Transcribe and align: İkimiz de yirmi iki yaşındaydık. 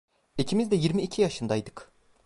İkimiz 0.37 0.71
de 0.71 0.75
yirmi 0.75 1.01
iki 1.01 1.21
yaşındaydık. 1.21 1.91